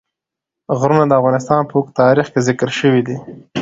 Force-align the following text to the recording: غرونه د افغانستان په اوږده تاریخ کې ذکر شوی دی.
غرونه 0.79 1.05
د 1.07 1.13
افغانستان 1.19 1.61
په 1.69 1.73
اوږده 1.77 1.97
تاریخ 2.03 2.27
کې 2.33 2.41
ذکر 2.47 2.69
شوی 2.79 3.01
دی. 3.07 3.17